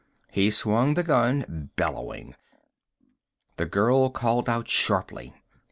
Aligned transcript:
He 0.31 0.49
swung 0.49 0.95
the 0.95 1.03
gun, 1.03 1.69
bellowing. 1.75 2.33
The 3.57 3.67
girl 3.67 4.09
called 4.09 4.49
out 4.49 4.67
sharply. 4.67 5.31